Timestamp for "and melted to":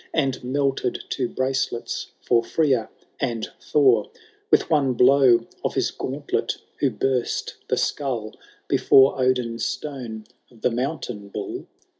0.15-1.29